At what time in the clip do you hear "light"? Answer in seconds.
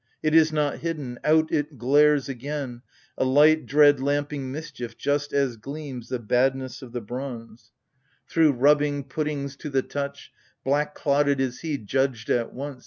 3.23-3.67